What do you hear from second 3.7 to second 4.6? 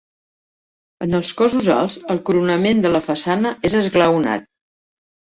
és esglaonat.